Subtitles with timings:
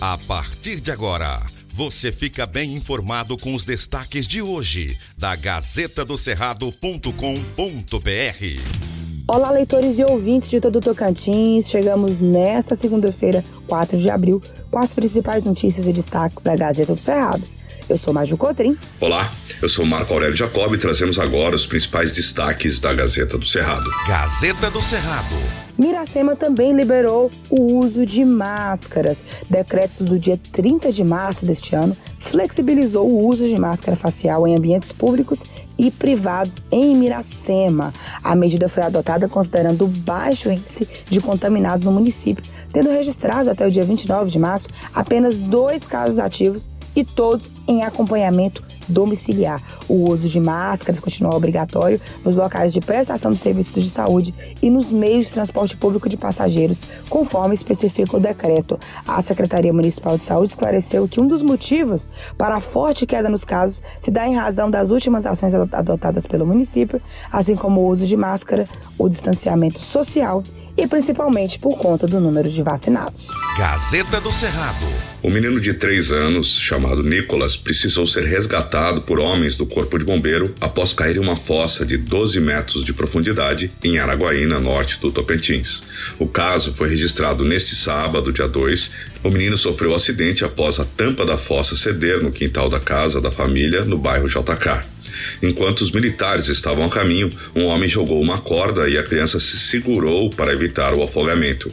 [0.00, 1.42] A partir de agora,
[1.74, 7.10] você fica bem informado com os destaques de hoje da Gazeta do Cerrado.com.br.
[9.26, 11.68] Olá, leitores e ouvintes de todo o Tocantins.
[11.68, 14.40] Chegamos nesta segunda-feira, 4 de abril,
[14.70, 17.42] com as principais notícias e destaques da Gazeta do Cerrado.
[17.88, 18.78] Eu sou Maju Cotrim.
[19.00, 23.44] Olá, eu sou Marco Aurélio Jacob e trazemos agora os principais destaques da Gazeta do
[23.44, 23.90] Cerrado.
[24.06, 25.67] Gazeta do Cerrado.
[25.78, 29.22] Miracema também liberou o uso de máscaras.
[29.48, 34.56] Decreto do dia 30 de março deste ano flexibilizou o uso de máscara facial em
[34.56, 35.44] ambientes públicos
[35.78, 37.94] e privados em Miracema.
[38.24, 43.64] A medida foi adotada considerando o baixo índice de contaminados no município, tendo registrado até
[43.64, 49.62] o dia 29 de março apenas dois casos ativos e todos em acompanhamento domiciliar.
[49.88, 54.68] O uso de máscaras continua obrigatório nos locais de prestação de serviços de saúde e
[54.68, 58.78] nos meios de transporte público de passageiros, conforme especifica o decreto.
[59.06, 63.44] A Secretaria Municipal de Saúde esclareceu que um dos motivos para a forte queda nos
[63.44, 68.06] casos se dá em razão das últimas ações adotadas pelo município, assim como o uso
[68.06, 68.68] de máscara,
[68.98, 70.42] o distanciamento social
[70.78, 73.26] e principalmente por conta do número de vacinados.
[73.58, 74.86] Gazeta do Cerrado.
[75.20, 80.04] O menino de três anos, chamado Nicolas, precisou ser resgatado por homens do Corpo de
[80.04, 85.10] Bombeiro após cair em uma fossa de 12 metros de profundidade em Araguaína, norte do
[85.10, 85.82] Tocantins.
[86.20, 88.90] O caso foi registrado neste sábado, dia 2.
[89.24, 93.20] O menino sofreu um acidente após a tampa da fossa ceder no quintal da casa
[93.20, 94.97] da família, no bairro JK.
[95.42, 99.58] Enquanto os militares estavam a caminho, um homem jogou uma corda e a criança se
[99.58, 101.72] segurou para evitar o afogamento.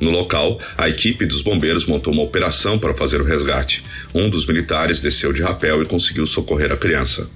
[0.00, 3.82] No local, a equipe dos bombeiros montou uma operação para fazer o resgate.
[4.14, 7.28] Um dos militares desceu de rapel e conseguiu socorrer a criança.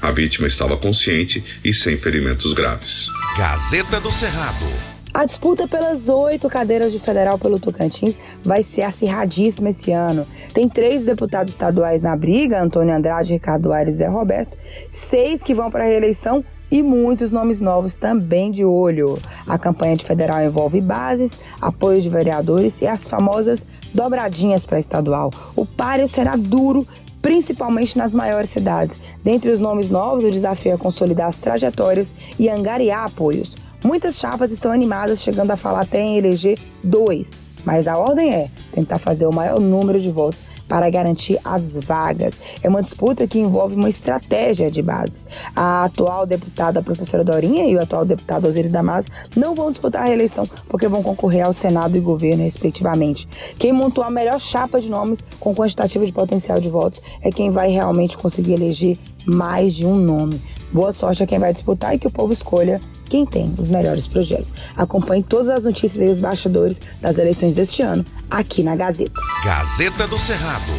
[0.00, 3.06] A vítima estava consciente e sem ferimentos graves.
[3.36, 4.97] Gazeta do Cerrado.
[5.18, 10.24] A disputa pelas oito cadeiras de federal pelo Tocantins vai ser acirradíssima esse ano.
[10.54, 14.56] Tem três deputados estaduais na briga, Antônio Andrade, Ricardo Aires e Zé Roberto,
[14.88, 19.18] seis que vão para a reeleição e muitos nomes novos também de olho.
[19.44, 25.32] A campanha de federal envolve bases, apoio de vereadores e as famosas dobradinhas para estadual.
[25.56, 26.86] O páreo será duro,
[27.20, 28.96] principalmente nas maiores cidades.
[29.24, 33.56] Dentre os nomes novos, o desafio é consolidar as trajetórias e angariar apoios.
[33.82, 37.38] Muitas chapas estão animadas, chegando a falar até em eleger dois.
[37.64, 42.40] Mas a ordem é tentar fazer o maior número de votos para garantir as vagas.
[42.62, 45.26] É uma disputa que envolve uma estratégia de base.
[45.54, 50.06] A atual deputada professora Dorinha e o atual deputado Osiris Damasio não vão disputar a
[50.06, 53.28] reeleição porque vão concorrer ao Senado e governo, respectivamente.
[53.58, 57.50] Quem montou a melhor chapa de nomes com quantitativa de potencial de votos é quem
[57.50, 58.96] vai realmente conseguir eleger
[59.26, 60.40] mais de um nome.
[60.72, 64.06] Boa sorte a quem vai disputar e que o povo escolha quem tem os melhores
[64.06, 64.54] projetos.
[64.76, 69.20] Acompanhe todas as notícias e os bastidores das eleições deste ano aqui na Gazeta.
[69.44, 70.72] Gazeta do Cerrado.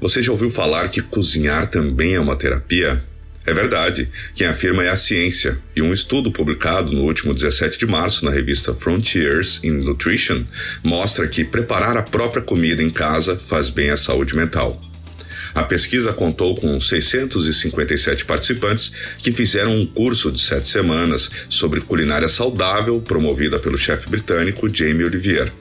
[0.00, 3.02] Você já ouviu falar que cozinhar também é uma terapia?
[3.44, 4.08] É verdade.
[4.34, 5.58] Quem afirma é a ciência.
[5.74, 10.44] E um estudo publicado no último 17 de março na revista Frontiers in Nutrition
[10.82, 14.80] mostra que preparar a própria comida em casa faz bem à saúde mental.
[15.54, 22.28] A pesquisa contou com 657 participantes que fizeram um curso de sete semanas sobre culinária
[22.28, 25.52] saudável promovida pelo chefe britânico Jamie Olivier.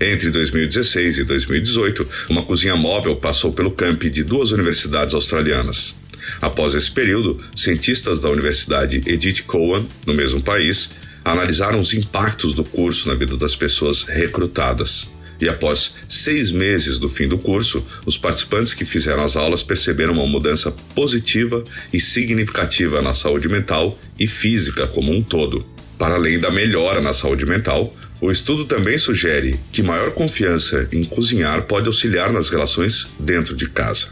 [0.00, 5.94] Entre 2016 e 2018, uma cozinha móvel passou pelo camp de duas universidades australianas.
[6.40, 10.90] Após esse período, cientistas da Universidade Edith Cowan, no mesmo país,
[11.24, 15.13] analisaram os impactos do curso na vida das pessoas recrutadas.
[15.44, 20.14] E após seis meses do fim do curso, os participantes que fizeram as aulas perceberam
[20.14, 21.62] uma mudança positiva
[21.92, 25.66] e significativa na saúde mental e física como um todo.
[25.98, 31.04] Para além da melhora na saúde mental, o estudo também sugere que maior confiança em
[31.04, 34.08] cozinhar pode auxiliar nas relações dentro de casa.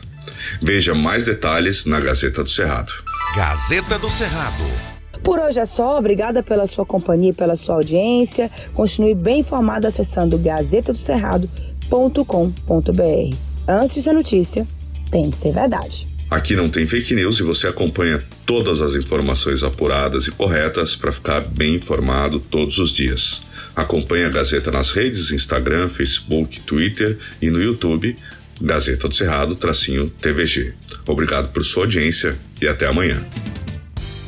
[0.61, 2.93] Veja mais detalhes na Gazeta do Cerrado.
[3.35, 4.92] Gazeta do Cerrado.
[5.23, 8.51] Por hoje é só, obrigada pela sua companhia e pela sua audiência.
[8.75, 13.37] Continue bem informado acessando gazetadocerrado.com.br.
[13.69, 14.67] Antes ser notícia,
[15.11, 16.09] tem que ser verdade.
[16.29, 21.13] Aqui não tem fake news e você acompanha todas as informações apuradas e corretas para
[21.13, 23.43] ficar bem informado todos os dias.
[23.77, 28.17] Acompanhe a Gazeta nas redes Instagram, Facebook, Twitter e no YouTube,
[28.61, 30.75] Gazeta do Cerrado, tracinho TVG.
[31.07, 33.23] Obrigado por sua audiência e até amanhã.